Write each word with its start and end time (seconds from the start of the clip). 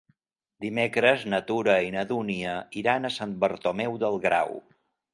Dimecres 0.63 1.25
na 1.33 1.41
Tura 1.51 1.77
i 1.89 1.93
na 1.97 2.07
Dúnia 2.13 2.57
iran 2.83 3.09
a 3.09 3.15
Sant 3.21 3.39
Bartomeu 3.47 4.03
del 4.07 4.23
Grau. 4.29 4.61